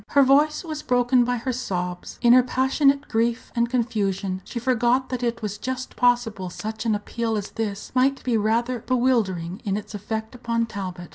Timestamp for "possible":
5.95-6.49